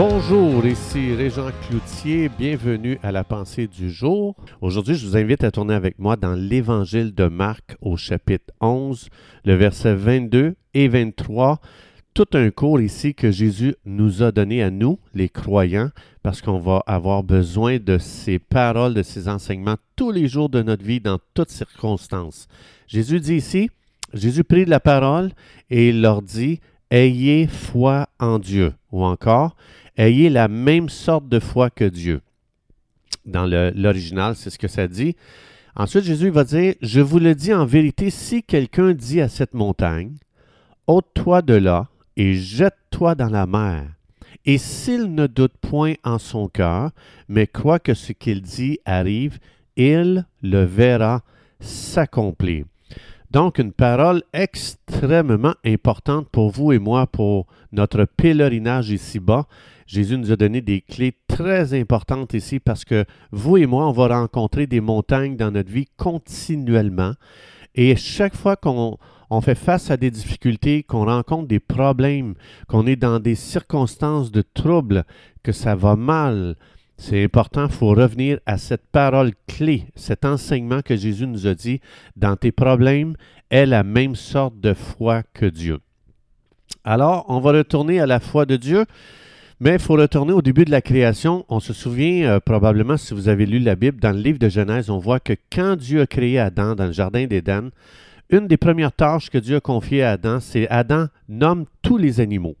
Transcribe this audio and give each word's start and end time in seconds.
Bonjour, 0.00 0.64
ici 0.64 1.12
Régent 1.12 1.50
Cloutier, 1.66 2.28
bienvenue 2.28 3.00
à 3.02 3.10
la 3.10 3.24
pensée 3.24 3.66
du 3.66 3.90
jour. 3.90 4.36
Aujourd'hui, 4.60 4.94
je 4.94 5.04
vous 5.04 5.16
invite 5.16 5.42
à 5.42 5.50
tourner 5.50 5.74
avec 5.74 5.98
moi 5.98 6.14
dans 6.14 6.34
l'Évangile 6.34 7.12
de 7.12 7.26
Marc 7.26 7.76
au 7.80 7.96
chapitre 7.96 8.54
11, 8.60 9.08
le 9.44 9.54
verset 9.54 9.96
22 9.96 10.54
et 10.74 10.86
23. 10.86 11.60
Tout 12.14 12.28
un 12.34 12.48
cours 12.50 12.80
ici 12.80 13.12
que 13.12 13.32
Jésus 13.32 13.74
nous 13.84 14.22
a 14.22 14.30
donné 14.30 14.62
à 14.62 14.70
nous, 14.70 15.00
les 15.14 15.28
croyants, 15.28 15.90
parce 16.22 16.42
qu'on 16.42 16.60
va 16.60 16.84
avoir 16.86 17.24
besoin 17.24 17.78
de 17.78 17.98
ces 17.98 18.38
paroles, 18.38 18.94
de 18.94 19.02
ces 19.02 19.28
enseignements 19.28 19.78
tous 19.96 20.12
les 20.12 20.28
jours 20.28 20.48
de 20.48 20.62
notre 20.62 20.84
vie, 20.84 21.00
dans 21.00 21.18
toutes 21.34 21.50
circonstances. 21.50 22.46
Jésus 22.86 23.18
dit 23.18 23.34
ici, 23.34 23.68
Jésus 24.14 24.44
prie 24.44 24.64
de 24.64 24.70
la 24.70 24.78
parole 24.78 25.32
et 25.70 25.88
il 25.88 26.02
leur 26.02 26.22
dit, 26.22 26.60
Ayez 26.90 27.48
foi 27.48 28.07
en 28.18 28.38
Dieu, 28.38 28.74
ou 28.92 29.04
encore, 29.04 29.56
ayez 29.96 30.30
la 30.30 30.48
même 30.48 30.88
sorte 30.88 31.28
de 31.28 31.40
foi 31.40 31.70
que 31.70 31.84
Dieu. 31.84 32.20
Dans 33.24 33.46
l'original, 33.46 34.36
c'est 34.36 34.50
ce 34.50 34.58
que 34.58 34.68
ça 34.68 34.88
dit. 34.88 35.16
Ensuite, 35.76 36.04
Jésus 36.04 36.30
va 36.30 36.44
dire, 36.44 36.74
Je 36.80 37.00
vous 37.00 37.18
le 37.18 37.34
dis 37.34 37.52
en 37.52 37.66
vérité, 37.66 38.10
si 38.10 38.42
quelqu'un 38.42 38.92
dit 38.92 39.20
à 39.20 39.28
cette 39.28 39.54
montagne, 39.54 40.16
ôte-toi 40.86 41.42
de 41.42 41.54
là 41.54 41.88
et 42.16 42.34
jette-toi 42.34 43.14
dans 43.14 43.28
la 43.28 43.46
mer, 43.46 43.84
et 44.44 44.58
s'il 44.58 45.14
ne 45.14 45.26
doute 45.26 45.56
point 45.60 45.94
en 46.04 46.18
son 46.18 46.48
cœur, 46.48 46.90
mais 47.28 47.46
croit 47.46 47.78
que 47.78 47.94
ce 47.94 48.12
qu'il 48.12 48.40
dit 48.42 48.78
arrive, 48.84 49.38
il 49.76 50.26
le 50.42 50.64
verra 50.64 51.22
s'accomplir. 51.60 52.64
Donc, 53.30 53.58
une 53.58 53.72
parole 53.72 54.22
extrêmement 54.32 55.54
importante 55.64 56.28
pour 56.30 56.50
vous 56.50 56.72
et 56.72 56.78
moi, 56.78 57.06
pour 57.06 57.46
notre 57.72 58.04
pèlerinage 58.04 58.90
ici-bas. 58.90 59.46
Jésus 59.86 60.16
nous 60.16 60.32
a 60.32 60.36
donné 60.36 60.62
des 60.62 60.80
clés 60.80 61.14
très 61.26 61.78
importantes 61.78 62.32
ici 62.32 62.58
parce 62.58 62.84
que 62.84 63.04
vous 63.30 63.58
et 63.58 63.66
moi, 63.66 63.86
on 63.86 63.92
va 63.92 64.08
rencontrer 64.20 64.66
des 64.66 64.80
montagnes 64.80 65.36
dans 65.36 65.50
notre 65.50 65.70
vie 65.70 65.88
continuellement. 65.96 67.12
Et 67.74 67.96
chaque 67.96 68.34
fois 68.34 68.56
qu'on 68.56 68.98
fait 69.42 69.54
face 69.54 69.90
à 69.90 69.98
des 69.98 70.10
difficultés, 70.10 70.82
qu'on 70.82 71.04
rencontre 71.04 71.48
des 71.48 71.60
problèmes, 71.60 72.34
qu'on 72.66 72.86
est 72.86 72.96
dans 72.96 73.20
des 73.20 73.34
circonstances 73.34 74.32
de 74.32 74.42
trouble, 74.42 75.04
que 75.42 75.52
ça 75.52 75.74
va 75.74 75.96
mal, 75.96 76.56
c'est 76.98 77.22
important, 77.22 77.66
il 77.66 77.72
faut 77.72 77.90
revenir 77.90 78.40
à 78.44 78.58
cette 78.58 78.86
parole 78.90 79.30
clé, 79.46 79.86
cet 79.94 80.24
enseignement 80.24 80.82
que 80.82 80.96
Jésus 80.96 81.28
nous 81.28 81.46
a 81.46 81.54
dit, 81.54 81.80
dans 82.16 82.36
tes 82.36 82.50
problèmes, 82.50 83.14
est 83.50 83.66
la 83.66 83.84
même 83.84 84.16
sorte 84.16 84.60
de 84.60 84.74
foi 84.74 85.22
que 85.32 85.46
Dieu. 85.46 85.78
Alors, 86.84 87.24
on 87.28 87.38
va 87.38 87.52
retourner 87.52 88.00
à 88.00 88.06
la 88.06 88.18
foi 88.18 88.46
de 88.46 88.56
Dieu, 88.56 88.84
mais 89.60 89.74
il 89.74 89.78
faut 89.78 89.94
retourner 89.94 90.32
au 90.32 90.42
début 90.42 90.64
de 90.64 90.70
la 90.70 90.82
création. 90.82 91.44
On 91.48 91.60
se 91.60 91.72
souvient 91.72 92.28
euh, 92.28 92.40
probablement, 92.40 92.96
si 92.96 93.14
vous 93.14 93.28
avez 93.28 93.46
lu 93.46 93.60
la 93.60 93.76
Bible, 93.76 94.00
dans 94.00 94.12
le 94.12 94.20
livre 94.20 94.38
de 94.38 94.48
Genèse, 94.48 94.90
on 94.90 94.98
voit 94.98 95.20
que 95.20 95.34
quand 95.52 95.76
Dieu 95.76 96.02
a 96.02 96.06
créé 96.06 96.38
Adam 96.38 96.74
dans 96.74 96.86
le 96.86 96.92
jardin 96.92 97.26
d'Éden, 97.26 97.70
une 98.30 98.48
des 98.48 98.56
premières 98.56 98.92
tâches 98.92 99.30
que 99.30 99.38
Dieu 99.38 99.56
a 99.56 99.60
confiées 99.60 100.02
à 100.02 100.12
Adam, 100.12 100.40
c'est 100.40 100.68
Adam 100.68 101.06
nomme 101.28 101.64
tous 101.80 101.96
les 101.96 102.20
animaux. 102.20 102.56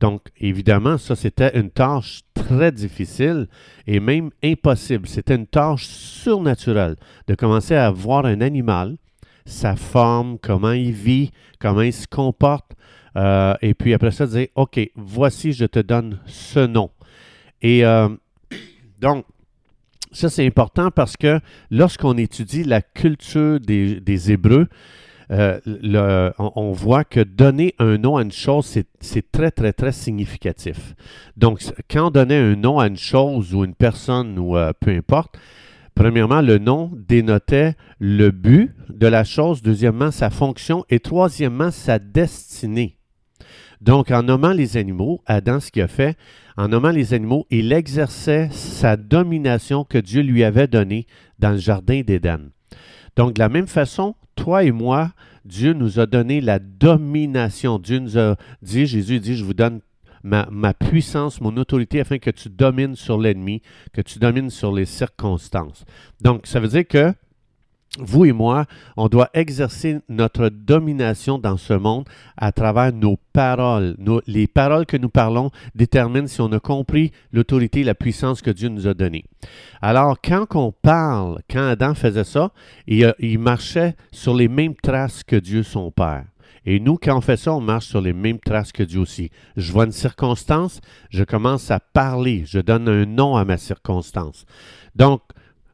Donc, 0.00 0.22
évidemment, 0.38 0.96
ça, 0.96 1.16
c'était 1.16 1.58
une 1.58 1.70
tâche 1.70 2.20
très 2.34 2.70
difficile 2.70 3.48
et 3.86 3.98
même 4.00 4.30
impossible. 4.44 5.08
C'était 5.08 5.34
une 5.34 5.46
tâche 5.46 5.86
surnaturelle 5.86 6.96
de 7.26 7.34
commencer 7.34 7.74
à 7.74 7.90
voir 7.90 8.24
un 8.24 8.40
animal, 8.40 8.96
sa 9.44 9.74
forme, 9.74 10.38
comment 10.38 10.72
il 10.72 10.92
vit, 10.92 11.32
comment 11.58 11.82
il 11.82 11.92
se 11.92 12.06
comporte, 12.06 12.72
euh, 13.16 13.54
et 13.62 13.74
puis 13.74 13.94
après 13.94 14.12
ça, 14.12 14.26
dire, 14.26 14.46
OK, 14.54 14.78
voici, 14.94 15.52
je 15.52 15.64
te 15.64 15.80
donne 15.80 16.20
ce 16.26 16.60
nom. 16.60 16.90
Et 17.62 17.84
euh, 17.84 18.08
donc, 19.00 19.24
ça, 20.12 20.30
c'est 20.30 20.46
important 20.46 20.90
parce 20.90 21.16
que 21.16 21.40
lorsqu'on 21.70 22.16
étudie 22.16 22.64
la 22.64 22.80
culture 22.80 23.60
des, 23.60 24.00
des 24.00 24.32
Hébreux, 24.32 24.68
euh, 25.30 26.30
on, 26.38 26.72
voit 26.72 27.04
que 27.04 27.20
donner 27.20 27.74
un 27.78 27.98
nom 27.98 28.16
à 28.16 28.22
une 28.22 28.32
chose, 28.32 28.78
c'est 29.00 29.30
très, 29.30 29.50
très, 29.50 29.72
très 29.72 29.92
significatif. 29.92 30.94
Donc, 31.36 31.62
quand 31.90 32.08
on 32.08 32.10
donnait 32.10 32.38
un 32.38 32.56
nom 32.56 32.78
à 32.78 32.86
une 32.86 32.96
chose 32.96 33.54
ou 33.54 33.64
une 33.64 33.74
personne 33.74 34.38
ou 34.38 34.56
euh, 34.56 34.72
peu 34.78 34.90
importe, 34.90 35.38
premièrement, 35.94 36.40
le 36.40 36.58
nom 36.58 36.90
dénotait 36.94 37.74
le 37.98 38.30
but 38.30 38.74
de 38.88 39.06
la 39.06 39.24
chose, 39.24 39.62
deuxièmement, 39.62 40.10
sa 40.10 40.30
fonction 40.30 40.84
et 40.88 41.00
troisièmement, 41.00 41.70
sa 41.70 41.98
destinée. 41.98 42.96
Donc, 43.80 44.10
en 44.10 44.22
nommant 44.22 44.52
les 44.52 44.76
animaux, 44.76 45.20
Adam, 45.26 45.60
ce 45.60 45.70
qu'il 45.70 45.82
a 45.82 45.88
fait, 45.88 46.16
en 46.56 46.68
nommant 46.68 46.90
les 46.90 47.14
animaux, 47.14 47.46
il 47.50 47.72
exerçait 47.72 48.48
sa 48.50 48.96
domination 48.96 49.84
que 49.84 49.98
Dieu 49.98 50.22
lui 50.22 50.42
avait 50.42 50.66
donnée 50.66 51.06
dans 51.38 51.50
le 51.50 51.58
jardin 51.58 52.00
d'Éden. 52.00 52.50
Donc, 53.14 53.34
de 53.34 53.38
la 53.38 53.48
même 53.48 53.68
façon, 53.68 54.16
toi 54.38 54.64
et 54.64 54.72
moi, 54.72 55.12
Dieu 55.44 55.72
nous 55.72 55.98
a 55.98 56.06
donné 56.06 56.40
la 56.40 56.58
domination. 56.58 57.78
Dieu 57.78 57.98
nous 57.98 58.18
a 58.18 58.36
dit, 58.62 58.86
Jésus 58.86 59.20
dit, 59.20 59.36
je 59.36 59.44
vous 59.44 59.54
donne 59.54 59.80
ma, 60.22 60.48
ma 60.50 60.74
puissance, 60.74 61.40
mon 61.40 61.56
autorité 61.56 62.00
afin 62.00 62.18
que 62.18 62.30
tu 62.30 62.48
domines 62.48 62.94
sur 62.94 63.18
l'ennemi, 63.18 63.62
que 63.92 64.00
tu 64.00 64.18
domines 64.18 64.50
sur 64.50 64.72
les 64.72 64.84
circonstances. 64.84 65.84
Donc, 66.20 66.46
ça 66.46 66.60
veut 66.60 66.68
dire 66.68 66.86
que 66.86 67.12
vous 67.98 68.24
et 68.24 68.32
moi, 68.32 68.66
on 68.96 69.08
doit 69.08 69.30
exercer 69.34 69.98
notre 70.08 70.48
domination 70.48 71.38
dans 71.38 71.56
ce 71.56 71.74
monde 71.74 72.04
à 72.36 72.52
travers 72.52 72.92
nos 72.92 73.18
paroles. 73.32 73.96
les 74.26 74.46
paroles 74.46 74.86
que 74.86 74.96
nous 74.96 75.08
parlons 75.08 75.50
déterminent 75.74 76.26
si 76.26 76.40
on 76.40 76.52
a 76.52 76.60
compris 76.60 77.12
l'autorité 77.32 77.80
et 77.80 77.84
la 77.84 77.94
puissance 77.94 78.42
que 78.42 78.50
Dieu 78.50 78.68
nous 78.68 78.86
a 78.86 78.94
donnée. 78.94 79.24
Alors, 79.82 80.16
quand 80.22 80.46
on 80.54 80.72
parle, 80.72 81.40
quand 81.50 81.68
Adam 81.68 81.94
faisait 81.94 82.24
ça, 82.24 82.52
il, 82.86 83.14
il 83.18 83.38
marchait 83.38 83.96
sur 84.12 84.34
les 84.34 84.48
mêmes 84.48 84.74
traces 84.74 85.22
que 85.22 85.36
Dieu 85.36 85.62
son 85.62 85.90
Père. 85.90 86.24
Et 86.70 86.80
nous, 86.80 86.98
quand 87.00 87.16
on 87.16 87.20
fait 87.22 87.38
ça, 87.38 87.54
on 87.54 87.62
marche 87.62 87.86
sur 87.86 88.02
les 88.02 88.12
mêmes 88.12 88.40
traces 88.40 88.72
que 88.72 88.82
Dieu 88.82 89.00
aussi. 89.00 89.30
Je 89.56 89.72
vois 89.72 89.84
une 89.84 89.92
circonstance, 89.92 90.82
je 91.08 91.24
commence 91.24 91.70
à 91.70 91.80
parler, 91.80 92.44
je 92.46 92.58
donne 92.58 92.88
un 92.88 93.06
nom 93.06 93.36
à 93.36 93.46
ma 93.46 93.56
circonstance. 93.56 94.44
Donc, 94.94 95.22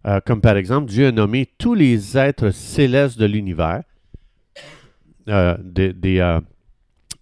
euh, 0.06 0.20
comme 0.24 0.40
par 0.40 0.56
exemple, 0.56 0.90
Dieu 0.90 1.06
a 1.08 1.12
nommé 1.12 1.48
tous 1.58 1.74
les 1.74 2.18
êtres 2.18 2.50
célestes 2.50 3.18
de 3.18 3.24
l'univers, 3.24 3.82
euh, 5.28 5.56
euh, 5.78 6.40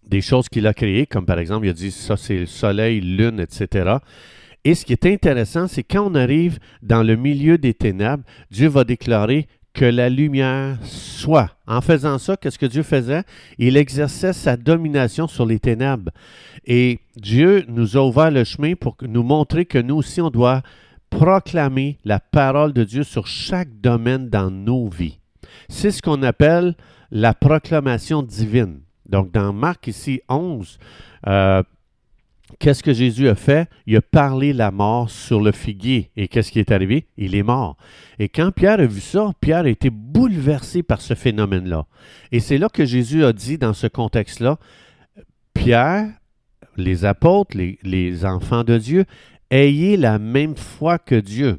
des, 0.04 0.20
choses 0.20 0.48
qu'il 0.48 0.66
a 0.66 0.74
créées, 0.74 1.06
comme 1.06 1.24
par 1.24 1.38
exemple, 1.38 1.66
il 1.66 1.70
a 1.70 1.74
dit 1.74 1.92
ça 1.92 2.16
c'est 2.16 2.38
le 2.38 2.46
soleil, 2.46 3.00
lune, 3.00 3.38
etc. 3.38 3.96
Et 4.64 4.74
ce 4.74 4.84
qui 4.84 4.92
est 4.92 5.06
intéressant, 5.06 5.68
c'est 5.68 5.84
quand 5.84 6.10
on 6.10 6.14
arrive 6.14 6.58
dans 6.82 7.02
le 7.02 7.16
milieu 7.16 7.58
des 7.58 7.74
ténèbres, 7.74 8.24
Dieu 8.50 8.68
va 8.68 8.84
déclarer 8.84 9.46
que 9.72 9.84
la 9.84 10.08
lumière 10.08 10.78
soit. 10.82 11.50
En 11.66 11.80
faisant 11.80 12.18
ça, 12.18 12.36
qu'est-ce 12.36 12.58
que 12.58 12.66
Dieu 12.66 12.82
faisait? 12.82 13.22
Il 13.58 13.76
exerçait 13.76 14.32
sa 14.32 14.56
domination 14.56 15.26
sur 15.26 15.46
les 15.46 15.58
ténèbres. 15.58 16.10
Et 16.66 17.00
Dieu 17.16 17.64
nous 17.68 17.96
a 17.96 18.00
ouvert 18.00 18.30
le 18.30 18.44
chemin 18.44 18.74
pour 18.74 18.96
nous 19.02 19.22
montrer 19.22 19.64
que 19.64 19.78
nous 19.78 19.96
aussi, 19.96 20.20
on 20.20 20.30
doit 20.30 20.62
proclamer 21.12 21.98
la 22.04 22.18
parole 22.18 22.72
de 22.72 22.84
Dieu 22.84 23.02
sur 23.04 23.26
chaque 23.26 23.80
domaine 23.80 24.28
dans 24.30 24.50
nos 24.50 24.88
vies. 24.88 25.20
C'est 25.68 25.90
ce 25.90 26.02
qu'on 26.02 26.22
appelle 26.22 26.74
la 27.10 27.34
proclamation 27.34 28.22
divine. 28.22 28.80
Donc, 29.08 29.30
dans 29.30 29.52
Marc 29.52 29.86
ici 29.88 30.22
11, 30.30 30.78
euh, 31.26 31.62
qu'est-ce 32.58 32.82
que 32.82 32.94
Jésus 32.94 33.28
a 33.28 33.34
fait? 33.34 33.68
Il 33.86 33.96
a 33.96 34.00
parlé 34.00 34.54
la 34.54 34.70
mort 34.70 35.10
sur 35.10 35.40
le 35.42 35.52
figuier. 35.52 36.10
Et 36.16 36.28
qu'est-ce 36.28 36.50
qui 36.50 36.58
est 36.58 36.72
arrivé? 36.72 37.06
Il 37.18 37.34
est 37.34 37.42
mort. 37.42 37.76
Et 38.18 38.30
quand 38.30 38.50
Pierre 38.50 38.80
a 38.80 38.86
vu 38.86 39.00
ça, 39.00 39.32
Pierre 39.40 39.66
a 39.66 39.68
été 39.68 39.90
bouleversé 39.90 40.82
par 40.82 41.02
ce 41.02 41.14
phénomène-là. 41.14 41.86
Et 42.32 42.40
c'est 42.40 42.58
là 42.58 42.70
que 42.70 42.86
Jésus 42.86 43.22
a 43.24 43.34
dit 43.34 43.58
dans 43.58 43.74
ce 43.74 43.86
contexte-là, 43.86 44.58
Pierre, 45.52 46.08
les 46.78 47.04
apôtres, 47.04 47.54
les, 47.54 47.78
les 47.82 48.24
enfants 48.24 48.64
de 48.64 48.78
Dieu, 48.78 49.04
ayez 49.52 49.96
la 49.96 50.18
même 50.18 50.56
foi 50.56 50.98
que 50.98 51.14
Dieu. 51.14 51.58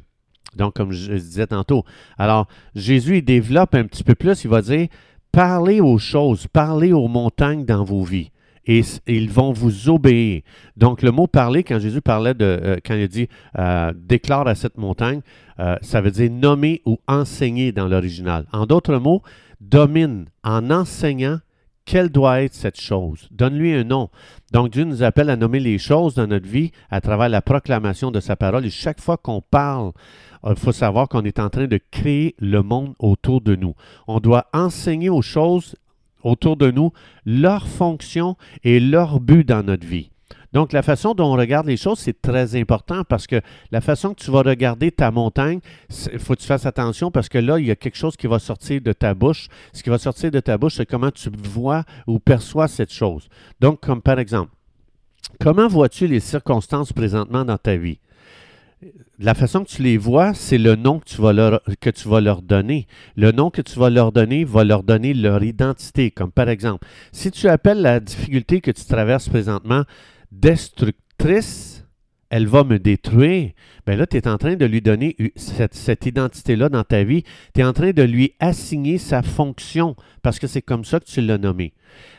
Donc, 0.56 0.74
comme 0.74 0.92
je 0.92 1.12
disais 1.12 1.46
tantôt. 1.46 1.84
Alors, 2.18 2.46
Jésus, 2.74 3.18
il 3.18 3.24
développe 3.24 3.74
un 3.74 3.84
petit 3.84 4.04
peu 4.04 4.14
plus, 4.14 4.44
il 4.44 4.50
va 4.50 4.62
dire, 4.62 4.88
parlez 5.32 5.80
aux 5.80 5.98
choses, 5.98 6.46
parlez 6.46 6.92
aux 6.92 7.08
montagnes 7.08 7.64
dans 7.64 7.84
vos 7.84 8.04
vies. 8.04 8.30
Et 8.66 8.82
ils 9.06 9.30
vont 9.30 9.52
vous 9.52 9.90
obéir. 9.90 10.42
Donc, 10.76 11.02
le 11.02 11.10
mot 11.10 11.26
parler, 11.26 11.64
quand 11.64 11.78
Jésus 11.78 12.00
parlait 12.00 12.32
de, 12.32 12.44
euh, 12.44 12.76
quand 12.84 12.94
il 12.94 13.08
dit 13.08 13.28
euh, 13.58 13.92
déclare 13.94 14.48
à 14.48 14.54
cette 14.54 14.78
montagne, 14.78 15.20
euh, 15.58 15.76
ça 15.82 16.00
veut 16.00 16.10
dire 16.10 16.30
nommer 16.30 16.80
ou 16.86 16.98
enseigner 17.06 17.72
dans 17.72 17.88
l'original. 17.88 18.46
En 18.52 18.64
d'autres 18.64 18.96
mots, 18.96 19.22
domine 19.60 20.26
en 20.42 20.70
enseignant 20.70 21.40
quelle 21.84 22.08
doit 22.08 22.42
être 22.42 22.54
cette 22.54 22.80
chose? 22.80 23.28
Donne-lui 23.30 23.74
un 23.74 23.84
nom. 23.84 24.08
Donc 24.52 24.70
Dieu 24.70 24.84
nous 24.84 25.02
appelle 25.02 25.30
à 25.30 25.36
nommer 25.36 25.60
les 25.60 25.78
choses 25.78 26.14
dans 26.14 26.26
notre 26.26 26.46
vie 26.46 26.72
à 26.90 27.00
travers 27.00 27.28
la 27.28 27.42
proclamation 27.42 28.10
de 28.10 28.20
sa 28.20 28.36
parole. 28.36 28.66
Et 28.66 28.70
chaque 28.70 29.00
fois 29.00 29.16
qu'on 29.16 29.42
parle, 29.42 29.92
il 30.46 30.56
faut 30.56 30.72
savoir 30.72 31.08
qu'on 31.08 31.24
est 31.24 31.38
en 31.38 31.50
train 31.50 31.66
de 31.66 31.80
créer 31.90 32.34
le 32.38 32.62
monde 32.62 32.94
autour 32.98 33.40
de 33.40 33.54
nous. 33.54 33.74
On 34.06 34.20
doit 34.20 34.46
enseigner 34.52 35.10
aux 35.10 35.22
choses 35.22 35.76
autour 36.22 36.56
de 36.56 36.70
nous 36.70 36.92
leur 37.26 37.66
fonction 37.66 38.36
et 38.62 38.80
leur 38.80 39.20
but 39.20 39.44
dans 39.46 39.62
notre 39.62 39.86
vie. 39.86 40.10
Donc, 40.54 40.72
la 40.72 40.82
façon 40.82 41.14
dont 41.14 41.32
on 41.32 41.36
regarde 41.36 41.66
les 41.66 41.76
choses, 41.76 41.98
c'est 41.98 42.22
très 42.22 42.54
important 42.54 43.02
parce 43.02 43.26
que 43.26 43.40
la 43.72 43.80
façon 43.80 44.14
que 44.14 44.22
tu 44.22 44.30
vas 44.30 44.42
regarder 44.42 44.92
ta 44.92 45.10
montagne, 45.10 45.58
il 46.12 46.20
faut 46.20 46.34
que 46.34 46.40
tu 46.40 46.46
fasses 46.46 46.64
attention 46.64 47.10
parce 47.10 47.28
que 47.28 47.38
là, 47.38 47.58
il 47.58 47.66
y 47.66 47.72
a 47.72 47.76
quelque 47.76 47.96
chose 47.96 48.16
qui 48.16 48.28
va 48.28 48.38
sortir 48.38 48.80
de 48.80 48.92
ta 48.92 49.14
bouche. 49.14 49.48
Ce 49.72 49.82
qui 49.82 49.90
va 49.90 49.98
sortir 49.98 50.30
de 50.30 50.38
ta 50.38 50.56
bouche, 50.56 50.76
c'est 50.76 50.86
comment 50.86 51.10
tu 51.10 51.28
vois 51.42 51.82
ou 52.06 52.20
perçois 52.20 52.68
cette 52.68 52.92
chose. 52.92 53.28
Donc, 53.60 53.80
comme 53.80 54.00
par 54.00 54.20
exemple, 54.20 54.52
comment 55.40 55.66
vois-tu 55.66 56.06
les 56.06 56.20
circonstances 56.20 56.92
présentement 56.92 57.44
dans 57.44 57.58
ta 57.58 57.76
vie? 57.76 57.98
la 59.18 59.34
façon 59.34 59.64
que 59.64 59.70
tu 59.70 59.82
les 59.82 59.96
vois, 59.96 60.34
c'est 60.34 60.58
le 60.58 60.76
nom 60.76 60.98
que 60.98 61.04
tu, 61.04 61.20
vas 61.20 61.32
leur, 61.32 61.62
que 61.80 61.90
tu 61.90 62.08
vas 62.08 62.20
leur 62.20 62.42
donner. 62.42 62.86
Le 63.16 63.32
nom 63.32 63.50
que 63.50 63.62
tu 63.62 63.78
vas 63.78 63.88
leur 63.88 64.12
donner 64.12 64.44
va 64.44 64.64
leur 64.64 64.82
donner 64.82 65.14
leur 65.14 65.42
identité. 65.42 66.10
Comme 66.10 66.32
par 66.32 66.48
exemple, 66.48 66.86
si 67.12 67.30
tu 67.30 67.48
appelles 67.48 67.80
la 67.80 68.00
difficulté 68.00 68.60
que 68.60 68.70
tu 68.70 68.84
traverses 68.84 69.28
présentement 69.28 69.84
destructrice, 70.40 71.84
elle 72.30 72.46
va 72.46 72.64
me 72.64 72.78
détruire. 72.78 73.52
Bien 73.86 73.96
là, 73.96 74.06
tu 74.06 74.16
es 74.16 74.26
en 74.26 74.38
train 74.38 74.56
de 74.56 74.64
lui 74.64 74.80
donner 74.80 75.16
cette, 75.36 76.06
identité-là 76.06 76.68
dans 76.68 76.84
ta 76.84 77.04
vie. 77.04 77.22
Tu 77.54 77.60
es 77.60 77.64
en 77.64 77.72
train 77.72 77.92
de 77.92 78.02
lui 78.02 78.34
assigner 78.40 78.98
sa 78.98 79.22
fonction 79.22 79.94
parce 80.22 80.38
que 80.38 80.46
c'est 80.46 80.62
comme 80.62 80.84
ça 80.84 81.00
que 81.00 81.04
tu 81.04 81.20
l'as 81.20 81.38
nommé. 81.38 81.74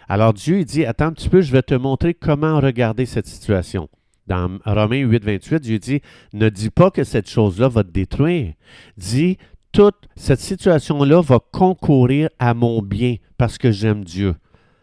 Alors 0.08 0.34
Dieu 0.34 0.60
il 0.60 0.66
dit, 0.66 0.86
attends 0.86 1.08
un 1.08 1.14
petit 1.14 1.30
peu, 1.30 1.42
je 1.42 1.52
vais 1.52 1.64
te 1.64 1.74
montrer 1.74 2.14
comment 2.14 2.60
regarder 2.60 3.06
cette 3.06 3.28
situation. 3.28 3.90
Dans 4.28 4.58
Romains 4.66 5.02
8, 5.02 5.24
28, 5.24 5.60
Dieu 5.60 5.80
dit 5.80 6.02
Ne 6.34 6.50
dis 6.50 6.70
pas 6.70 6.92
que 6.92 7.04
cette 7.04 7.30
chose-là 7.30 7.68
va 7.68 7.84
te 7.84 7.92
détruire. 7.92 8.54
Dis 8.98 9.38
toute 9.72 10.08
cette 10.16 10.40
situation-là 10.40 11.22
va 11.22 11.40
concourir 11.52 12.30
à 12.40 12.54
mon 12.54 12.82
bien 12.82 13.18
parce 13.38 13.58
que 13.58 13.72
j'aime 13.72 14.04
Dieu. 14.06 14.36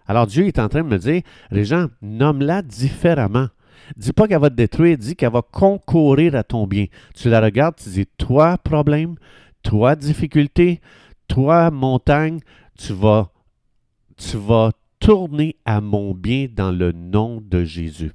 Alors 0.06 0.26
Dieu 0.26 0.46
est 0.46 0.58
en 0.58 0.68
train 0.68 0.82
de 0.82 0.88
me 0.88 0.98
dire 0.98 1.22
Régent, 1.50 1.86
nomme-la 2.00 2.62
différemment. 2.62 3.48
Dis 3.96 4.12
pas 4.12 4.28
qu'elle 4.28 4.40
va 4.40 4.50
te 4.50 4.54
détruire, 4.54 4.96
dis 4.96 5.16
qu'elle 5.16 5.32
va 5.32 5.42
concourir 5.42 6.34
à 6.34 6.42
ton 6.42 6.66
bien. 6.66 6.86
Tu 7.14 7.28
la 7.28 7.40
regardes, 7.40 7.76
tu 7.76 7.88
dis 7.88 8.06
Toi, 8.18 8.58
problème, 8.58 9.16
toi, 9.62 9.96
difficulté, 9.96 10.80
toi, 11.28 11.70
montagne, 11.70 12.40
tu 12.78 12.92
vas, 12.92 13.30
tu 14.16 14.36
vas 14.36 14.70
tourner 14.98 15.56
à 15.64 15.80
mon 15.80 16.14
bien 16.14 16.46
dans 16.50 16.70
le 16.70 16.92
nom 16.92 17.40
de 17.40 17.64
Jésus. 17.64 18.12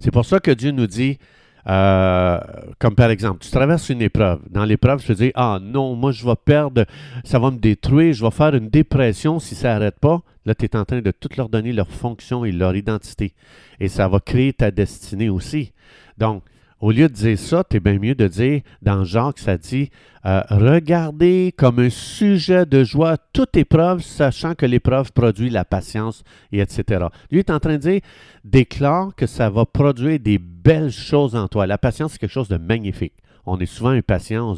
C'est 0.00 0.10
pour 0.10 0.24
ça 0.24 0.40
que 0.40 0.50
Dieu 0.50 0.70
nous 0.70 0.86
dit, 0.86 1.18
euh, 1.68 2.38
comme 2.78 2.94
par 2.94 3.10
exemple, 3.10 3.40
tu 3.40 3.50
traverses 3.50 3.88
une 3.88 4.02
épreuve. 4.02 4.40
Dans 4.50 4.64
l'épreuve, 4.64 5.00
tu 5.00 5.08
te 5.08 5.12
dis, 5.12 5.32
ah 5.34 5.58
non, 5.60 5.94
moi 5.94 6.12
je 6.12 6.24
vais 6.24 6.36
perdre, 6.36 6.84
ça 7.24 7.38
va 7.38 7.50
me 7.50 7.58
détruire, 7.58 8.12
je 8.12 8.24
vais 8.24 8.30
faire 8.30 8.54
une 8.54 8.68
dépression 8.68 9.38
si 9.38 9.54
ça 9.54 9.72
n'arrête 9.72 9.98
pas. 9.98 10.22
Là, 10.44 10.54
tu 10.54 10.64
es 10.64 10.76
en 10.76 10.84
train 10.84 11.00
de 11.00 11.10
tout 11.10 11.28
leur 11.36 11.48
donner 11.48 11.72
leur 11.72 11.88
fonction 11.88 12.44
et 12.44 12.52
leur 12.52 12.76
identité. 12.76 13.34
Et 13.80 13.88
ça 13.88 14.06
va 14.06 14.20
créer 14.20 14.52
ta 14.52 14.70
destinée 14.70 15.28
aussi. 15.28 15.72
Donc, 16.18 16.44
au 16.80 16.90
lieu 16.90 17.08
de 17.08 17.14
dire 17.14 17.38
ça, 17.38 17.64
tu 17.68 17.76
es 17.76 17.80
bien 17.80 17.98
mieux 17.98 18.14
de 18.14 18.28
dire, 18.28 18.60
dans 18.82 19.04
Jacques, 19.04 19.38
ça 19.38 19.56
dit, 19.56 19.90
euh, 20.26 20.42
regardez 20.50 21.54
comme 21.56 21.78
un 21.78 21.90
sujet 21.90 22.66
de 22.66 22.84
joie 22.84 23.16
toute 23.32 23.56
épreuve, 23.56 24.02
sachant 24.02 24.54
que 24.54 24.66
l'épreuve 24.66 25.12
produit 25.12 25.48
la 25.48 25.64
patience, 25.64 26.22
et 26.52 26.60
etc. 26.60 27.06
Lui 27.30 27.38
est 27.38 27.50
en 27.50 27.60
train 27.60 27.74
de 27.74 27.78
dire, 27.78 28.00
déclare 28.44 29.14
que 29.16 29.26
ça 29.26 29.48
va 29.48 29.64
produire 29.64 30.20
des 30.20 30.38
belles 30.38 30.90
choses 30.90 31.34
en 31.34 31.48
toi. 31.48 31.66
La 31.66 31.78
patience, 31.78 32.12
c'est 32.12 32.18
quelque 32.18 32.30
chose 32.30 32.48
de 32.48 32.58
magnifique 32.58 33.14
on 33.46 33.58
est 33.58 33.66
souvent 33.66 33.90
impatient, 33.90 34.54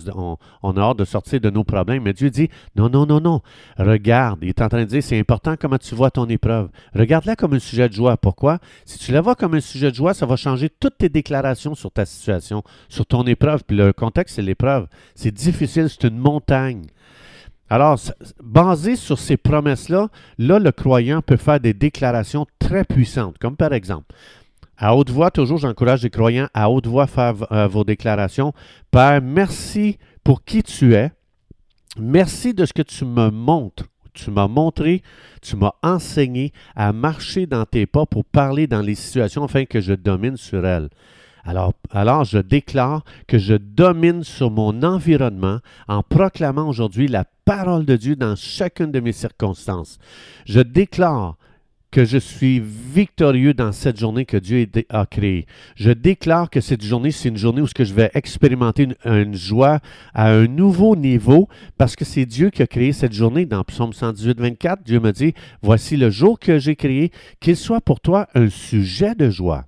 on, 0.62 0.76
a 0.76 0.80
hâte 0.80 0.98
de 0.98 1.04
sortir 1.04 1.40
de 1.40 1.50
nos 1.50 1.64
problèmes. 1.64 2.02
Mais 2.02 2.12
Dieu 2.12 2.30
dit, 2.30 2.48
non, 2.76 2.88
non, 2.88 3.06
non, 3.06 3.20
non, 3.20 3.42
regarde, 3.78 4.38
il 4.42 4.48
est 4.48 4.62
en 4.62 4.68
train 4.68 4.80
de 4.80 4.84
dire, 4.84 5.02
c'est 5.02 5.18
important 5.18 5.56
comment 5.60 5.78
tu 5.78 5.94
vois 5.94 6.10
ton 6.10 6.26
épreuve. 6.26 6.68
Regarde-la 6.94 7.36
comme 7.36 7.54
un 7.54 7.58
sujet 7.58 7.88
de 7.88 7.94
joie. 7.94 8.16
Pourquoi? 8.16 8.58
Si 8.84 8.98
tu 8.98 9.12
la 9.12 9.20
vois 9.20 9.34
comme 9.34 9.54
un 9.54 9.60
sujet 9.60 9.90
de 9.90 9.96
joie, 9.96 10.14
ça 10.14 10.26
va 10.26 10.36
changer 10.36 10.70
toutes 10.70 10.98
tes 10.98 11.08
déclarations 11.08 11.74
sur 11.74 11.90
ta 11.90 12.06
situation, 12.06 12.62
sur 12.88 13.06
ton 13.06 13.24
épreuve. 13.24 13.62
Puis 13.64 13.76
le 13.76 13.92
contexte, 13.92 14.36
c'est 14.36 14.42
l'épreuve. 14.42 14.86
C'est 15.14 15.32
difficile, 15.32 15.88
c'est 15.88 16.08
une 16.08 16.18
montagne. 16.18 16.86
Alors, 17.70 17.98
basé 18.42 18.96
sur 18.96 19.18
ces 19.18 19.36
promesses-là, 19.36 20.08
là, 20.38 20.58
le 20.58 20.72
croyant 20.72 21.20
peut 21.20 21.36
faire 21.36 21.60
des 21.60 21.74
déclarations 21.74 22.46
très 22.58 22.84
puissantes, 22.84 23.36
comme 23.38 23.56
par 23.56 23.74
exemple, 23.74 24.06
à 24.78 24.94
haute 24.94 25.10
voix, 25.10 25.30
toujours, 25.30 25.58
j'encourage 25.58 26.04
les 26.04 26.10
croyants 26.10 26.48
à 26.54 26.70
haute 26.70 26.86
voix 26.86 27.08
faire 27.08 27.34
euh, 27.52 27.66
vos 27.66 27.82
déclarations. 27.84 28.52
Père, 28.90 29.20
merci 29.20 29.98
pour 30.22 30.44
qui 30.44 30.62
tu 30.62 30.94
es. 30.94 31.10
Merci 31.98 32.54
de 32.54 32.64
ce 32.64 32.72
que 32.72 32.82
tu 32.82 33.04
me 33.04 33.30
montres. 33.30 33.84
Tu 34.14 34.30
m'as 34.30 34.48
montré, 34.48 35.02
tu 35.42 35.56
m'as 35.56 35.72
enseigné 35.82 36.52
à 36.76 36.92
marcher 36.92 37.46
dans 37.46 37.64
tes 37.64 37.86
pas 37.86 38.06
pour 38.06 38.24
parler 38.24 38.66
dans 38.66 38.80
les 38.80 38.94
situations 38.94 39.44
afin 39.44 39.64
que 39.64 39.80
je 39.80 39.94
domine 39.94 40.36
sur 40.36 40.64
elles. 40.64 40.88
Alors, 41.44 41.72
alors, 41.90 42.24
je 42.24 42.38
déclare 42.38 43.04
que 43.26 43.38
je 43.38 43.54
domine 43.54 44.22
sur 44.22 44.50
mon 44.50 44.82
environnement 44.82 45.58
en 45.88 46.02
proclamant 46.02 46.68
aujourd'hui 46.68 47.08
la 47.08 47.24
parole 47.44 47.84
de 47.84 47.96
Dieu 47.96 48.16
dans 48.16 48.36
chacune 48.36 48.92
de 48.92 49.00
mes 49.00 49.12
circonstances. 49.12 49.98
Je 50.46 50.60
déclare 50.60 51.36
que 51.90 52.04
je 52.04 52.18
suis 52.18 52.60
victorieux 52.60 53.54
dans 53.54 53.72
cette 53.72 53.98
journée 53.98 54.24
que 54.24 54.36
Dieu 54.36 54.68
a 54.90 55.06
créée. 55.06 55.46
Je 55.76 55.90
déclare 55.90 56.50
que 56.50 56.60
cette 56.60 56.82
journée, 56.82 57.10
c'est 57.10 57.28
une 57.28 57.36
journée 57.36 57.62
où 57.62 57.66
je 57.66 57.94
vais 57.94 58.10
expérimenter 58.14 58.88
une, 59.04 59.34
joie 59.34 59.80
à 60.14 60.30
un 60.30 60.46
nouveau 60.46 60.96
niveau 60.96 61.48
parce 61.76 61.96
que 61.96 62.04
c'est 62.04 62.26
Dieu 62.26 62.50
qui 62.50 62.62
a 62.62 62.66
créé 62.66 62.92
cette 62.92 63.12
journée. 63.12 63.46
Dans 63.46 63.64
Psaume 63.64 63.92
118, 63.92 64.40
24, 64.40 64.82
Dieu 64.82 65.00
me 65.00 65.12
dit, 65.12 65.34
voici 65.62 65.96
le 65.96 66.10
jour 66.10 66.38
que 66.38 66.58
j'ai 66.58 66.76
créé, 66.76 67.10
qu'il 67.40 67.56
soit 67.56 67.80
pour 67.80 68.00
toi 68.00 68.28
un 68.34 68.48
sujet 68.48 69.14
de 69.14 69.30
joie. 69.30 69.67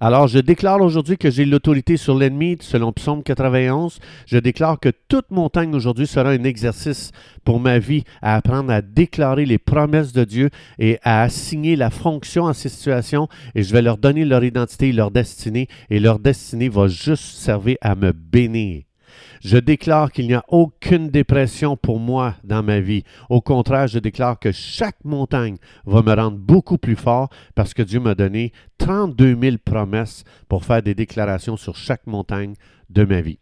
Alors, 0.00 0.28
je 0.28 0.38
déclare 0.38 0.80
aujourd'hui 0.80 1.16
que 1.16 1.30
j'ai 1.30 1.44
l'autorité 1.44 1.96
sur 1.96 2.16
l'ennemi, 2.16 2.56
selon 2.60 2.92
Psaume 2.92 3.22
91. 3.22 3.98
Je 4.26 4.38
déclare 4.38 4.78
que 4.80 4.90
toute 5.08 5.30
montagne 5.30 5.74
aujourd'hui 5.74 6.06
sera 6.06 6.30
un 6.30 6.44
exercice 6.44 7.12
pour 7.44 7.60
ma 7.60 7.78
vie 7.78 8.04
à 8.22 8.36
apprendre 8.36 8.72
à 8.72 8.82
déclarer 8.82 9.46
les 9.46 9.58
promesses 9.58 10.12
de 10.12 10.24
Dieu 10.24 10.50
et 10.78 10.98
à 11.02 11.22
assigner 11.22 11.76
la 11.76 11.90
fonction 11.90 12.46
à 12.46 12.54
ces 12.54 12.68
situations. 12.68 13.28
Et 13.54 13.62
je 13.62 13.72
vais 13.72 13.82
leur 13.82 13.98
donner 13.98 14.24
leur 14.24 14.44
identité, 14.44 14.92
leur 14.92 15.10
destinée, 15.10 15.68
et 15.90 16.00
leur 16.00 16.18
destinée 16.18 16.68
va 16.68 16.88
juste 16.88 17.36
servir 17.36 17.76
à 17.80 17.94
me 17.94 18.12
bénir. 18.12 18.89
Je 19.40 19.58
déclare 19.58 20.12
qu'il 20.12 20.26
n'y 20.26 20.34
a 20.34 20.44
aucune 20.48 21.08
dépression 21.08 21.76
pour 21.76 21.98
moi 21.98 22.34
dans 22.44 22.62
ma 22.62 22.80
vie. 22.80 23.04
Au 23.28 23.40
contraire, 23.40 23.86
je 23.86 23.98
déclare 23.98 24.38
que 24.38 24.52
chaque 24.52 25.04
montagne 25.04 25.56
va 25.86 26.02
me 26.02 26.14
rendre 26.14 26.38
beaucoup 26.38 26.78
plus 26.78 26.96
fort 26.96 27.28
parce 27.54 27.74
que 27.74 27.82
Dieu 27.82 28.00
m'a 28.00 28.14
donné 28.14 28.52
32 28.78 29.36
000 29.40 29.56
promesses 29.64 30.24
pour 30.48 30.64
faire 30.64 30.82
des 30.82 30.94
déclarations 30.94 31.56
sur 31.56 31.76
chaque 31.76 32.06
montagne 32.06 32.54
de 32.88 33.04
ma 33.04 33.20
vie. 33.20 33.38